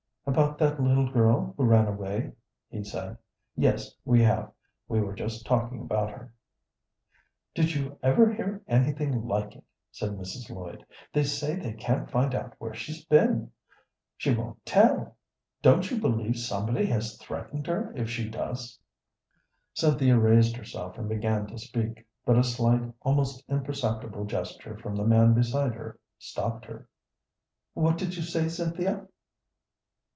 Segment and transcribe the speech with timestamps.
[0.27, 2.31] "About that little girl who ran away?"
[2.69, 3.17] he said.
[3.57, 4.49] "Yes, we have;
[4.87, 6.31] we were just talking about her."
[7.55, 10.49] "Did you ever hear anything like it?" said Mrs.
[10.49, 10.85] Lloyd.
[11.11, 13.51] "They say they can't find out where she's been.
[14.15, 15.17] She won't tell.
[15.61, 18.79] Don't you believe somebody has threatened her if she does?"
[19.73, 25.03] Cynthia raised herself and began to speak, but a slight, almost imperceptible gesture from the
[25.05, 26.87] man beside her stopped her.
[27.73, 29.07] "What did you say, Cynthia?"